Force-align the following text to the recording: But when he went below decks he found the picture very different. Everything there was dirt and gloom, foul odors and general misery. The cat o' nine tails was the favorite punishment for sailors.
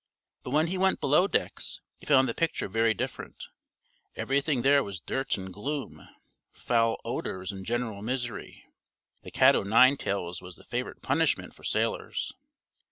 But 0.41 0.49
when 0.49 0.65
he 0.65 0.79
went 0.79 0.99
below 0.99 1.27
decks 1.27 1.79
he 1.99 2.07
found 2.07 2.27
the 2.27 2.33
picture 2.33 2.67
very 2.67 2.95
different. 2.95 3.49
Everything 4.15 4.63
there 4.63 4.83
was 4.83 4.99
dirt 4.99 5.37
and 5.37 5.53
gloom, 5.53 6.09
foul 6.51 6.99
odors 7.05 7.51
and 7.51 7.63
general 7.63 8.01
misery. 8.01 8.63
The 9.21 9.29
cat 9.29 9.55
o' 9.55 9.61
nine 9.61 9.97
tails 9.97 10.41
was 10.41 10.55
the 10.55 10.63
favorite 10.63 11.03
punishment 11.03 11.53
for 11.53 11.63
sailors. 11.63 12.33